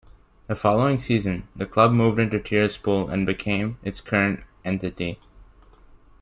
[0.47, 5.19] The following season, the club moved into Tiraspol and became its current entity.